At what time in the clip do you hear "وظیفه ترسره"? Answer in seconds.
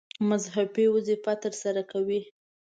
0.95-1.81